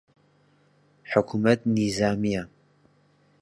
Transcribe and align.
حکوومەت 1.11 1.59
نیزامییە 1.75 2.43